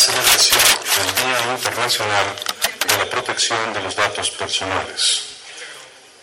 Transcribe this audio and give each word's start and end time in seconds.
celebración 0.00 0.60
del 0.96 1.14
Día 1.14 1.52
Internacional 1.52 2.26
de 2.88 2.96
la 2.96 3.10
Protección 3.10 3.74
de 3.74 3.82
los 3.82 3.94
Datos 3.94 4.30
Personales. 4.30 5.24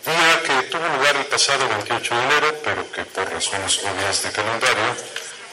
Día 0.04 0.42
que 0.42 0.66
tuvo 0.68 0.84
lugar 0.96 1.14
el 1.14 1.26
pasado 1.26 1.68
28 1.68 2.14
de 2.14 2.24
enero, 2.24 2.60
pero 2.64 2.90
que 2.90 3.04
por 3.04 3.30
razones 3.30 3.78
obvias 3.84 4.22
de 4.24 4.32
calendario 4.32 4.96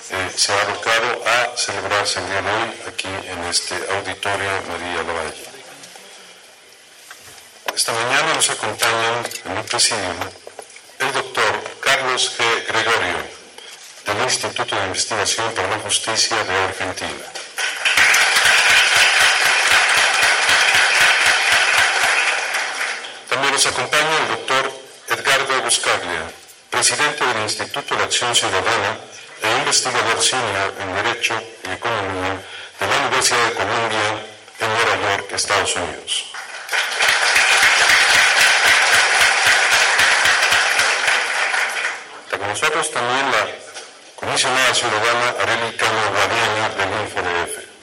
eh, 0.10 0.32
se 0.36 0.54
ha 0.54 0.62
abocado 0.62 1.24
a 1.24 1.56
celebrarse 1.56 2.20
el 2.20 2.26
día 2.30 2.42
de 2.42 2.50
hoy 2.50 2.70
aquí 2.88 3.08
en 3.08 3.44
este 3.44 3.76
auditorio 3.94 4.50
María 4.70 5.04
Lavalle. 5.04 5.46
Esta 7.76 7.94
mañana 7.94 8.34
nos 8.34 8.50
acompañan 8.50 9.24
en 9.46 9.58
el 9.58 9.64
presidium 9.66 10.18
el 10.98 11.14
doctor 11.14 11.54
Carlos 11.80 12.32
G. 12.36 12.68
Gregorio, 12.70 13.22
del 14.06 14.24
Instituto 14.24 14.76
de 14.76 14.86
Investigación 14.86 15.54
para 15.54 15.70
la 15.70 15.80
Justicia 15.80 16.44
de 16.44 16.56
Argentina. 16.56 17.45
Nos 23.56 23.68
acompaña 23.68 24.18
el 24.18 24.28
doctor 24.28 24.70
Edgardo 25.08 25.62
Buscaglia, 25.62 26.24
presidente 26.70 27.26
del 27.26 27.44
Instituto 27.44 27.96
de 27.96 28.04
Acción 28.04 28.36
Ciudadana 28.36 29.00
e 29.42 29.48
investigador 29.60 30.22
senior 30.22 30.74
en 30.78 30.94
Derecho 30.94 31.42
y 31.64 31.72
Economía 31.72 32.36
de 32.78 32.86
la 32.86 32.98
Universidad 32.98 33.46
de 33.48 33.54
Columbia 33.54 34.08
en 34.60 34.68
Nueva 34.68 34.96
York, 35.08 35.32
Estados 35.32 35.74
Unidos. 35.74 36.26
Está 42.26 42.38
con 42.38 42.50
nosotros 42.50 42.92
también 42.92 43.32
la 43.32 43.48
comisionada 44.18 44.74
ciudadana 44.74 45.30
Arely 45.40 45.78
Cano 45.78 46.02
Guadiana 46.12 46.70
del 46.76 46.90
InfoDF. 47.08 47.75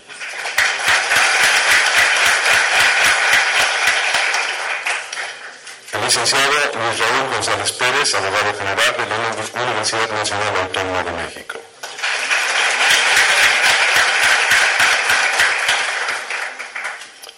Licenciado 6.12 6.52
Luis 6.52 6.98
Raúl 6.98 7.32
González 7.32 7.72
Pérez, 7.72 8.14
abogado 8.14 8.52
general 8.52 8.94
de 8.98 9.06
la 9.06 9.64
Universidad 9.64 10.10
Nacional 10.10 10.56
Autónoma 10.60 11.02
de 11.04 11.12
México. 11.12 11.58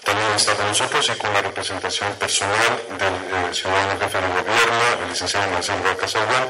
También 0.03 0.33
está 0.35 0.55
con 0.55 0.67
nosotros 0.67 1.09
y 1.09 1.19
con 1.19 1.33
la 1.33 1.43
representación 1.43 2.15
personal 2.15 2.83
del 2.99 3.15
eh, 3.15 3.55
ciudadano 3.55 4.01
jefe 4.01 4.21
de 4.21 4.29
gobierno, 4.43 5.03
el 5.03 5.09
licenciado 5.09 5.51
Marcelo 5.53 5.97
Casalguán, 5.97 6.49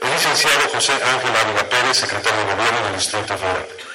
el 0.00 0.10
licenciado 0.12 0.68
José 0.72 0.92
Ángel 0.92 1.36
Ávila 1.36 1.68
Pérez, 1.68 1.98
secretario 1.98 2.38
de 2.38 2.54
gobierno 2.54 2.86
del 2.86 2.96
Distrito 2.96 3.36
Federal. 3.36 3.85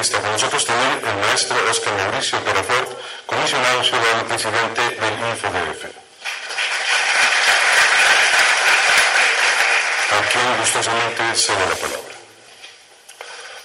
Está 0.00 0.18
con 0.22 0.32
nosotros 0.32 0.64
también 0.64 0.98
el 1.06 1.16
maestro 1.20 1.56
Oscar 1.70 1.94
Mauricio 1.94 2.42
Carafort, 2.42 2.88
comisionado 3.26 3.84
ciudadano 3.84 4.24
presidente 4.24 4.80
del 4.80 5.12
InfoDF. 5.28 5.84
A 10.10 10.28
quien 10.32 10.58
gustosamente 10.58 11.22
cedo 11.34 11.58
la 11.68 11.76
palabra. 11.76 12.14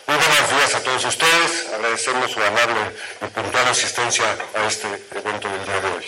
Muy 0.07 0.17
buenos 0.17 0.49
días 0.51 0.75
a 0.75 0.83
todos 0.83 1.05
ustedes. 1.05 1.67
Agradecemos 1.73 2.29
su 2.29 2.43
amable 2.43 2.81
y 3.21 3.25
puntual 3.27 3.67
asistencia 3.69 4.25
a 4.55 4.67
este 4.67 4.87
evento 5.15 5.47
del 5.47 5.65
día 5.65 5.79
de 5.79 5.87
hoy. 5.87 6.05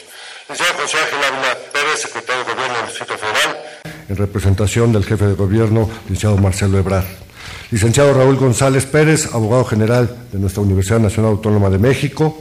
Licenciado 0.49 0.81
José 0.81 0.97
Ángel 0.97 1.23
Ávila 1.23 1.57
Pérez, 1.71 2.01
secretario 2.01 2.43
de 2.43 2.53
Gobierno 2.53 2.77
del 2.79 2.87
Distrito 2.87 3.17
Federal. 3.17 3.63
En 4.09 4.17
representación 4.17 4.91
del 4.91 5.05
jefe 5.05 5.25
de 5.25 5.35
gobierno, 5.35 5.89
licenciado 6.03 6.35
Marcelo 6.35 6.77
Ebrard. 6.77 7.26
Licenciado 7.69 8.13
Raúl 8.13 8.37
González 8.37 8.85
Pérez, 8.85 9.33
abogado 9.33 9.65
general 9.65 10.15
de 10.31 10.39
nuestra 10.39 10.63
Universidad 10.63 10.99
Nacional 10.99 11.31
Autónoma 11.31 11.69
de 11.69 11.77
México. 11.77 12.37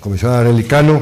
Comisionado 0.00 0.42
Arelicano, 0.42 1.00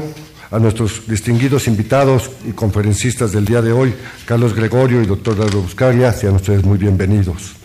a 0.49 0.57
nuestros 0.57 1.07
distinguidos 1.07 1.67
invitados 1.67 2.31
y 2.47 2.51
conferencistas 2.51 3.31
del 3.31 3.45
día 3.45 3.61
de 3.61 3.71
hoy, 3.71 3.93
Carlos 4.25 4.55
Gregorio 4.55 5.03
y 5.03 5.05
doctor 5.05 5.37
Dario 5.37 5.61
Buscaria, 5.61 6.11
sean 6.13 6.35
ustedes 6.35 6.63
muy 6.63 6.77
bienvenidos 6.77 7.57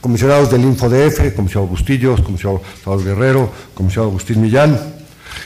comisionados 0.00 0.50
del 0.50 0.62
InfoDF, 0.62 1.34
comisionado 1.36 1.68
Bustillos, 1.68 2.20
comisionado 2.22 2.62
Salvador 2.82 3.04
Guerrero, 3.04 3.52
comisionado 3.74 4.10
Agustín 4.10 4.40
Millán. 4.40 4.78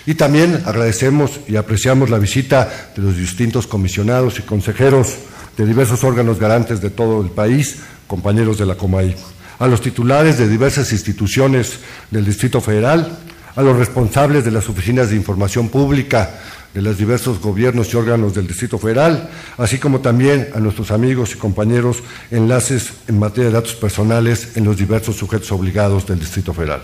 Y 0.07 0.15
también 0.15 0.63
agradecemos 0.65 1.41
y 1.49 1.57
apreciamos 1.57 2.11
la 2.11 2.19
visita 2.19 2.93
de 2.97 3.03
los 3.03 3.17
distintos 3.17 3.67
comisionados 3.67 4.39
y 4.39 4.43
consejeros 4.43 5.17
de 5.57 5.67
diversos 5.67 6.05
órganos 6.05 6.39
garantes 6.39 6.81
de 6.81 6.91
todo 6.91 7.23
el 7.23 7.31
país, 7.31 7.81
compañeros 8.07 8.59
de 8.59 8.67
la 8.67 8.77
Comay, 8.77 9.17
a 9.59 9.67
los 9.67 9.81
titulares 9.81 10.39
de 10.39 10.49
diversas 10.49 10.93
instituciones 10.93 11.79
del 12.11 12.25
Distrito 12.25 12.61
Federal, 12.61 13.19
a 13.57 13.63
los 13.63 13.77
responsables 13.77 14.45
de 14.45 14.51
las 14.51 14.69
oficinas 14.69 15.11
de 15.11 15.17
información 15.17 15.69
pública 15.69 16.31
de 16.75 16.83
los 16.83 16.99
diversos 16.99 17.41
gobiernos 17.41 17.95
y 17.95 17.97
órganos 17.97 18.35
del 18.35 18.49
Distrito 18.49 18.79
Federal, 18.79 19.31
así 19.59 19.79
como 19.79 20.01
también 20.01 20.49
a 20.55 20.61
nuestros 20.61 20.91
amigos 20.91 21.33
y 21.33 21.39
compañeros 21.39 22.03
enlaces 22.33 22.91
en 23.07 23.21
materia 23.21 23.47
de 23.47 23.55
datos 23.55 23.75
personales 23.75 24.57
en 24.57 24.65
los 24.65 24.77
diversos 24.77 25.15
sujetos 25.17 25.53
obligados 25.53 26.05
del 26.07 26.19
Distrito 26.19 26.53
Federal. 26.53 26.83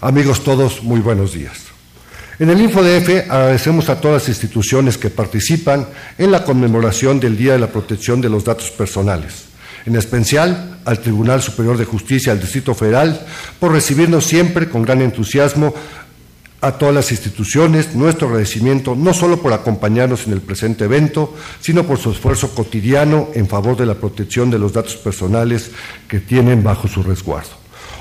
Amigos 0.00 0.42
todos, 0.42 0.82
muy 0.82 1.00
buenos 1.00 1.34
días. 1.34 1.76
En 2.38 2.50
el 2.50 2.60
InfoDF 2.60 3.30
agradecemos 3.30 3.88
a 3.88 4.00
todas 4.00 4.22
las 4.22 4.28
instituciones 4.28 4.98
que 4.98 5.10
participan 5.10 5.86
en 6.18 6.30
la 6.30 6.44
conmemoración 6.44 7.18
del 7.20 7.36
Día 7.36 7.52
de 7.52 7.58
la 7.58 7.68
Protección 7.72 8.20
de 8.20 8.28
los 8.28 8.44
Datos 8.44 8.70
Personales, 8.70 9.45
en 9.86 9.96
especial 9.96 10.78
al 10.84 11.00
Tribunal 11.00 11.40
Superior 11.40 11.78
de 11.78 11.84
Justicia 11.84 12.32
del 12.32 12.42
Distrito 12.42 12.74
Federal 12.74 13.24
por 13.58 13.72
recibirnos 13.72 14.24
siempre 14.26 14.68
con 14.68 14.82
gran 14.82 15.00
entusiasmo 15.00 15.72
a 16.60 16.72
todas 16.72 16.94
las 16.94 17.12
instituciones 17.12 17.94
nuestro 17.94 18.28
agradecimiento 18.28 18.94
no 18.96 19.14
solo 19.14 19.40
por 19.40 19.52
acompañarnos 19.52 20.26
en 20.26 20.32
el 20.32 20.40
presente 20.40 20.84
evento, 20.84 21.34
sino 21.60 21.84
por 21.84 21.98
su 21.98 22.10
esfuerzo 22.10 22.54
cotidiano 22.54 23.28
en 23.34 23.46
favor 23.46 23.76
de 23.76 23.86
la 23.86 23.94
protección 23.94 24.50
de 24.50 24.58
los 24.58 24.72
datos 24.72 24.96
personales 24.96 25.70
que 26.08 26.18
tienen 26.18 26.62
bajo 26.62 26.88
su 26.88 27.02
resguardo. 27.02 27.50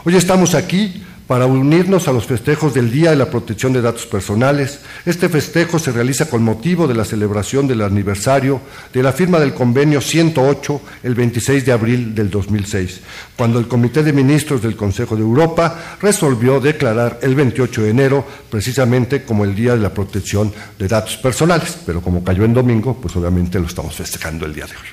Hoy 0.04 0.16
estamos 0.16 0.56
aquí 0.56 1.04
para 1.28 1.46
unirnos 1.46 2.08
a 2.08 2.14
los 2.14 2.26
festejos 2.26 2.74
del 2.74 2.92
Día 2.92 3.10
de 3.10 3.16
la 3.16 3.30
Protección 3.30 3.74
de 3.74 3.82
Datos 3.82 4.06
Personales. 4.06 4.80
Este 5.06 5.30
festejo 5.30 5.80
se 5.80 5.92
realiza 5.92 6.30
con 6.30 6.44
motivo 6.44 6.88
de 6.88 6.94
la 6.94 7.06
celebración 7.06 7.68
del 7.68 7.82
aniversario 7.82 8.62
de 8.94 9.02
la 9.02 9.12
firma 9.12 9.40
del 9.40 9.54
convenio 9.54 10.02
108 10.02 10.82
el 11.04 11.16
26 11.16 11.66
de 11.66 11.72
abril 11.72 12.16
del 12.16 12.30
2006, 12.30 13.02
cuando 13.36 13.60
el 13.60 13.68
Comité 13.68 14.04
de 14.04 14.14
Ministros 14.14 14.62
del 14.62 14.76
Consejo 14.76 15.16
de 15.16 15.22
Europa 15.22 15.98
resolvió 16.02 16.60
declarar 16.60 17.20
el 17.22 17.36
28 17.36 17.82
de 17.84 17.90
enero 17.90 18.26
precisamente 18.50 19.24
como 19.24 19.46
el 19.46 19.56
Día 19.56 19.74
de 19.76 19.82
la 19.82 19.94
Protección 19.94 20.54
de 20.78 20.88
Datos 20.88 21.18
Personales, 21.18 21.78
pero 21.86 22.02
como 22.02 22.24
cayó 22.24 22.46
en 22.46 22.54
domingo, 22.54 22.98
pues 23.02 23.16
obviamente 23.16 23.60
lo 23.60 23.68
estamos 23.68 23.96
festejando 23.96 24.46
el 24.46 24.54
día 24.54 24.66
de 24.66 24.74
hoy. 24.74 24.88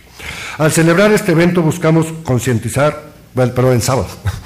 Al 0.58 0.72
celebrar 0.72 1.12
este 1.12 1.32
evento 1.32 1.62
buscamos 1.62 2.06
concientizar, 2.24 3.12
bueno, 3.34 3.52
perdón, 3.52 3.74
en 3.74 3.82
sábado, 3.82 4.08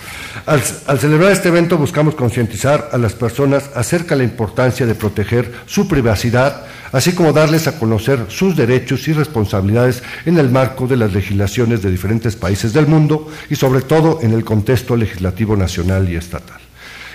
al, 0.47 0.99
celebrar 1.01 1.33
este 1.33 1.49
evento 1.49 1.77
buscamos 1.77 2.15
concientizar 2.15 2.91
a 2.93 2.99
las 2.99 3.15
personas 3.15 3.69
acerca 3.75 4.15
de 4.15 4.19
la 4.19 4.31
importancia 4.31 4.87
de 4.87 4.95
proteger 4.95 5.53
su 5.67 5.89
privacidad, 5.89 6.65
así 6.93 7.13
como 7.13 7.33
darles 7.33 7.67
a 7.67 7.79
conocer 7.79 8.27
sus 8.29 8.57
derechos 8.57 9.09
y 9.09 9.13
responsabilidades 9.13 10.05
en 10.25 10.39
el 10.39 10.49
marco 10.49 10.87
de 10.87 10.97
las 10.97 11.13
legislaciones 11.13 11.83
de 11.83 11.91
diferentes 11.91 12.37
países 12.37 12.73
del 12.73 12.87
mundo 12.87 13.29
y 13.51 13.57
sobre 13.57 13.83
todo 13.83 14.21
en 14.23 14.33
el 14.33 14.45
contexto 14.45 14.97
legislativo 14.97 15.57
nacional 15.57 16.09
y 16.09 16.15
estatal. 16.15 16.61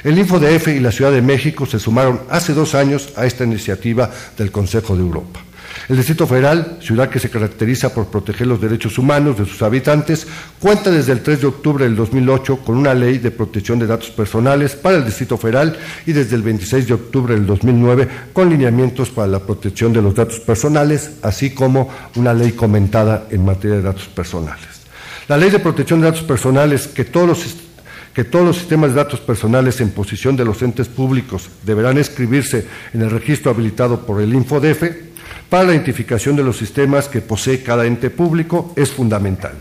El 0.03 0.17
InfoDF 0.17 0.67
y 0.67 0.79
la 0.79 0.91
Ciudad 0.91 1.11
de 1.11 1.21
México 1.21 1.65
se 1.65 1.79
sumaron 1.79 2.21
hace 2.29 2.53
dos 2.53 2.75
años 2.75 3.13
a 3.15 3.25
esta 3.25 3.45
iniciativa 3.45 4.09
del 4.37 4.51
Consejo 4.51 4.95
de 4.95 5.03
Europa. 5.03 5.39
El 5.89 5.97
Distrito 5.97 6.27
Federal, 6.27 6.77
ciudad 6.81 7.09
que 7.09 7.19
se 7.19 7.29
caracteriza 7.29 7.93
por 7.93 8.07
proteger 8.07 8.47
los 8.47 8.61
derechos 8.61 8.97
humanos 8.97 9.37
de 9.37 9.45
sus 9.45 9.61
habitantes, 9.61 10.27
cuenta 10.59 10.89
desde 10.89 11.11
el 11.11 11.21
3 11.21 11.41
de 11.41 11.47
octubre 11.47 11.85
del 11.85 11.95
2008 11.95 12.57
con 12.57 12.77
una 12.77 12.93
ley 12.93 13.17
de 13.17 13.31
protección 13.31 13.79
de 13.79 13.87
datos 13.87 14.09
personales 14.09 14.75
para 14.75 14.97
el 14.97 15.05
Distrito 15.05 15.37
Federal 15.37 15.77
y 16.05 16.13
desde 16.13 16.35
el 16.35 16.43
26 16.43 16.87
de 16.87 16.93
octubre 16.93 17.33
del 17.33 17.45
2009 17.45 18.07
con 18.33 18.49
lineamientos 18.49 19.09
para 19.09 19.27
la 19.27 19.39
protección 19.39 19.93
de 19.93 20.01
los 20.01 20.15
datos 20.15 20.39
personales, 20.39 21.11
así 21.21 21.51
como 21.51 21.89
una 22.15 22.33
ley 22.33 22.51
comentada 22.53 23.27
en 23.29 23.45
materia 23.45 23.77
de 23.77 23.83
datos 23.83 24.07
personales. 24.07 24.81
La 25.27 25.37
ley 25.37 25.49
de 25.49 25.59
protección 25.59 26.01
de 26.01 26.07
datos 26.07 26.23
personales 26.23 26.87
que 26.87 27.05
todos 27.05 27.27
los 27.27 27.45
que 28.13 28.25
todos 28.25 28.45
los 28.45 28.57
sistemas 28.57 28.89
de 28.89 28.97
datos 28.97 29.21
personales 29.21 29.79
en 29.79 29.91
posición 29.91 30.35
de 30.35 30.43
los 30.43 30.61
entes 30.61 30.89
públicos 30.89 31.49
deberán 31.63 31.97
escribirse 31.97 32.65
en 32.93 33.01
el 33.01 33.09
registro 33.09 33.51
habilitado 33.51 34.05
por 34.05 34.21
el 34.21 34.33
InfoDF 34.33 35.10
para 35.49 35.65
la 35.65 35.73
identificación 35.73 36.35
de 36.35 36.43
los 36.43 36.57
sistemas 36.57 37.07
que 37.07 37.21
posee 37.21 37.63
cada 37.63 37.85
ente 37.85 38.09
público 38.09 38.73
es 38.75 38.91
fundamental. 38.91 39.53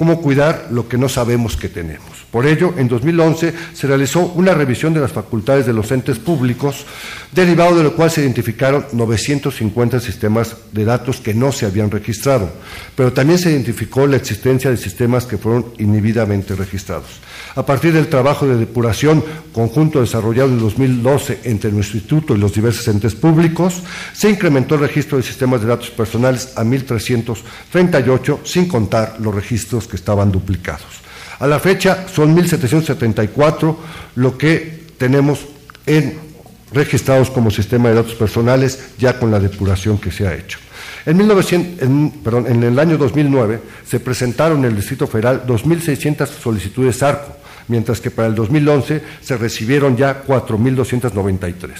Cómo 0.00 0.22
cuidar 0.22 0.68
lo 0.70 0.88
que 0.88 0.96
no 0.96 1.10
sabemos 1.10 1.58
que 1.58 1.68
tenemos. 1.68 2.08
Por 2.30 2.46
ello, 2.46 2.72
en 2.78 2.88
2011 2.88 3.52
se 3.74 3.86
realizó 3.86 4.32
una 4.34 4.54
revisión 4.54 4.94
de 4.94 5.00
las 5.00 5.12
facultades 5.12 5.66
de 5.66 5.74
los 5.74 5.92
entes 5.92 6.18
públicos, 6.18 6.86
derivado 7.32 7.76
de 7.76 7.84
lo 7.84 7.94
cual 7.94 8.10
se 8.10 8.22
identificaron 8.22 8.86
950 8.92 10.00
sistemas 10.00 10.56
de 10.72 10.86
datos 10.86 11.20
que 11.20 11.34
no 11.34 11.52
se 11.52 11.66
habían 11.66 11.90
registrado, 11.90 12.50
pero 12.96 13.12
también 13.12 13.38
se 13.38 13.50
identificó 13.50 14.06
la 14.06 14.16
existencia 14.16 14.70
de 14.70 14.78
sistemas 14.78 15.26
que 15.26 15.36
fueron 15.36 15.66
inhibidamente 15.76 16.54
registrados. 16.54 17.20
A 17.54 17.66
partir 17.66 17.92
del 17.92 18.08
trabajo 18.08 18.46
de 18.46 18.56
depuración 18.56 19.22
conjunto 19.52 20.00
desarrollado 20.00 20.48
en 20.48 20.60
2012 20.60 21.40
entre 21.44 21.72
nuestro 21.72 21.98
instituto 21.98 22.34
y 22.34 22.38
los 22.38 22.54
diversos 22.54 22.88
entes 22.88 23.14
públicos, 23.14 23.82
se 24.14 24.30
incrementó 24.30 24.76
el 24.76 24.82
registro 24.82 25.18
de 25.18 25.24
sistemas 25.24 25.60
de 25.60 25.66
datos 25.66 25.90
personales 25.90 26.54
a 26.56 26.64
1.338, 26.64 28.38
sin 28.44 28.66
contar 28.66 29.16
los 29.20 29.34
registros 29.34 29.89
que 29.90 29.96
estaban 29.96 30.30
duplicados. 30.30 31.02
A 31.40 31.46
la 31.46 31.58
fecha 31.58 32.06
son 32.08 32.36
1.774 32.36 33.76
lo 34.16 34.38
que 34.38 34.86
tenemos 34.96 35.40
en, 35.86 36.18
registrados 36.72 37.30
como 37.30 37.50
sistema 37.50 37.88
de 37.88 37.96
datos 37.96 38.14
personales 38.14 38.92
ya 38.98 39.18
con 39.18 39.30
la 39.30 39.40
depuración 39.40 39.98
que 39.98 40.10
se 40.10 40.26
ha 40.26 40.34
hecho. 40.34 40.58
En, 41.06 41.16
1900, 41.16 41.82
en, 41.82 42.10
perdón, 42.22 42.46
en 42.46 42.62
el 42.62 42.78
año 42.78 42.98
2009 42.98 43.60
se 43.86 44.00
presentaron 44.00 44.58
en 44.60 44.66
el 44.66 44.76
Distrito 44.76 45.06
Federal 45.06 45.44
2.600 45.46 46.26
solicitudes 46.26 47.02
ARCO, 47.02 47.36
mientras 47.68 48.00
que 48.00 48.10
para 48.10 48.28
el 48.28 48.34
2011 48.34 49.02
se 49.20 49.36
recibieron 49.36 49.96
ya 49.96 50.22
4.293, 50.26 51.70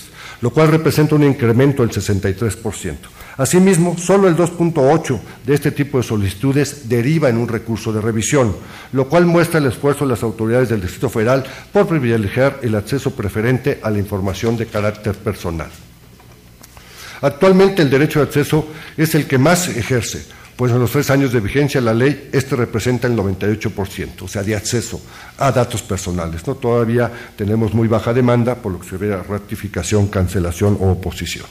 lo 0.41 0.51
cual 0.51 0.69
representa 0.69 1.15
un 1.15 1.25
incremento 1.25 1.83
del 1.83 1.95
63%. 1.95 2.97
Asimismo, 3.37 3.97
solo 3.97 4.29
el 4.29 4.37
2.8 4.37 5.19
de 5.47 5.55
este 5.55 5.71
tipo 5.71 5.99
de 5.99 6.05
solicitudes 6.05 6.89
deriva 6.89 7.29
en 7.29 7.39
un 7.39 7.49
recurso 7.49 7.93
de 7.93 8.01
revisión, 8.01 8.55
lo 8.93 9.09
cual 9.09 9.27
muestra 9.27 9.59
el 9.59 9.67
esfuerzo 9.67 10.05
de 10.05 10.11
las 10.11 10.23
autoridades 10.23 10.69
del 10.69 10.83
Distrito 10.83 11.09
Federal 11.09 11.45
por 11.73 11.87
privilegiar 11.87 12.59
el 12.63 12.75
acceso 12.75 13.13
preferente 13.13 13.81
a 13.83 13.91
la 13.91 13.99
información 13.99 14.57
de 14.57 14.67
carácter 14.67 15.15
personal. 15.15 15.71
Actualmente 17.23 17.83
el 17.83 17.91
derecho 17.91 18.21
de 18.21 18.27
acceso 18.27 18.67
es 18.97 19.15
el 19.15 19.27
que 19.27 19.39
más 19.39 19.69
ejerce, 19.69 20.27
pues 20.61 20.73
en 20.73 20.79
los 20.79 20.91
tres 20.91 21.09
años 21.09 21.33
de 21.33 21.41
vigencia 21.41 21.81
de 21.81 21.87
la 21.87 21.95
ley, 21.95 22.29
este 22.33 22.55
representa 22.55 23.07
el 23.07 23.17
98%, 23.17 24.21
o 24.21 24.29
sea, 24.29 24.43
de 24.43 24.55
acceso 24.55 25.01
a 25.39 25.51
datos 25.51 25.81
personales. 25.81 26.47
¿no? 26.47 26.55
Todavía 26.55 27.11
tenemos 27.35 27.73
muy 27.73 27.89
baja 27.89 28.13
demanda, 28.13 28.57
por 28.57 28.73
lo 28.73 28.79
que 28.79 28.91
se 28.91 28.99
ve 28.99 29.17
ratificación, 29.17 30.09
cancelación 30.09 30.77
o 30.79 30.91
oposición. 30.91 31.47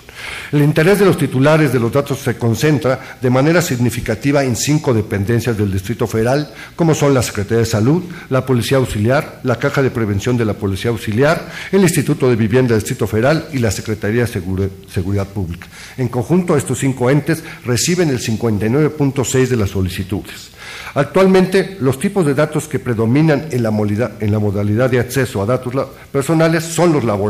El 0.52 0.62
interés 0.62 1.00
de 1.00 1.06
los 1.06 1.18
titulares 1.18 1.74
de 1.74 1.80
los 1.80 1.92
datos 1.92 2.20
se 2.20 2.38
concentra 2.38 3.18
de 3.20 3.30
manera 3.32 3.64
significativa 3.64 4.44
en 4.44 4.56
cinco 4.56 4.94
dependencias 4.94 5.58
del 5.58 5.72
Distrito 5.72 6.06
Federal, 6.06 6.54
como 6.76 6.94
son 6.94 7.16
la 7.16 7.24
Secretaría 7.24 7.60
de 7.60 7.66
Salud, 7.66 8.04
la 8.30 8.46
Policía 8.46 8.78
Auxiliar, 8.78 9.40
la 9.42 9.58
Caja 9.58 9.82
de 9.82 9.90
Prevención 9.90 10.38
de 10.38 10.46
la 10.46 10.54
Policía 10.54 10.92
Auxiliar, 10.92 11.50
el 11.72 11.82
Instituto 11.82 12.30
de 12.30 12.36
Vivienda 12.36 12.76
del 12.76 12.82
Distrito 12.82 13.08
Federal 13.08 13.48
y 13.54 13.58
la 13.58 13.72
Secretaría 13.72 14.26
de 14.26 14.70
Seguridad 14.88 15.28
Pública. 15.28 15.66
En 15.98 16.10
conjunto, 16.10 16.56
estos 16.56 16.78
cinco 16.78 17.10
entes 17.10 17.44
reciben 17.66 18.10
el 18.10 18.20
59.6 19.00 19.48
de 19.48 19.56
las 19.56 19.70
solicitudes. 19.70 20.50
Actualmente, 20.94 21.78
los 21.80 22.00
tipos 22.00 22.26
de 22.26 22.34
datos 22.34 22.68
que 22.68 22.80
predominan 22.80 23.48
en 23.52 23.64
la, 23.64 23.72
modalidad, 23.72 24.22
en 24.22 24.32
la 24.32 24.40
modalidad 24.40 24.90
de 24.90 25.00
acceso 25.00 25.42
a 25.42 25.46
datos 25.46 25.74
personales 26.12 26.64
son 26.64 26.94
los 26.94 27.04
laborales. 27.04 27.30